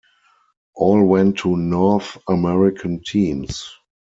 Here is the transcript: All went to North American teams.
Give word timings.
All 0.73 1.05
went 1.05 1.37
to 1.41 1.55
North 1.55 2.17
American 2.27 3.03
teams. 3.05 3.69